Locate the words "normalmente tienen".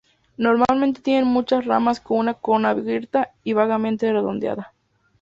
0.35-1.27